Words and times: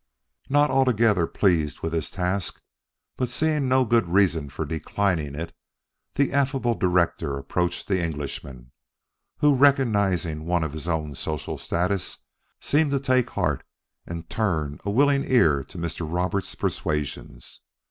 Not 0.49 0.71
altogether 0.71 1.27
pleased 1.27 1.81
with 1.81 1.93
his 1.93 2.09
task, 2.09 2.59
but 3.17 3.29
seeing 3.29 3.69
no 3.69 3.85
good 3.85 4.07
reason 4.07 4.49
for 4.49 4.65
declining 4.65 5.35
it, 5.35 5.53
the 6.15 6.33
affable 6.33 6.73
director 6.73 7.37
approached 7.37 7.87
the 7.87 8.01
Englishman, 8.03 8.71
who, 9.41 9.53
recognizing 9.53 10.47
one 10.47 10.63
of 10.63 10.73
his 10.73 10.87
own 10.87 11.13
social 11.13 11.59
status, 11.59 12.17
seemed 12.59 12.89
to 12.89 12.99
take 12.99 13.29
heart 13.29 13.61
and 14.07 14.27
turn 14.27 14.79
a 14.83 14.89
willing 14.89 15.23
ear 15.23 15.63
to 15.65 15.77
Mr. 15.77 16.11
Roberts' 16.11 16.55
persuasions. 16.55 17.61